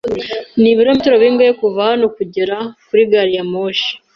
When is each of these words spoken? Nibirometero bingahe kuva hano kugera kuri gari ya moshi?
Nibirometero 0.61 1.15
bingahe 1.23 1.53
kuva 1.61 1.79
hano 1.89 2.05
kugera 2.15 2.57
kuri 2.87 3.01
gari 3.11 3.31
ya 3.37 3.45
moshi? 3.51 3.91